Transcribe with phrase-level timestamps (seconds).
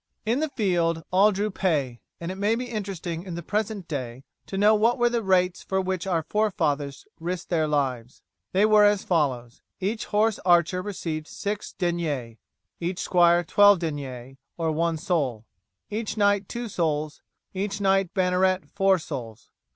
[0.25, 4.23] In the field all drew pay, and it may be interesting in the present day
[4.47, 8.23] to know what were the rates for which our forefathers risked their lives.
[8.51, 12.37] They were as follows: each horse archer received 6 deniers,
[12.79, 15.45] each squire 12 deniers or 1 sol,
[15.91, 17.21] each knight 2 sols,
[17.53, 19.51] each knight banneret 4 sols.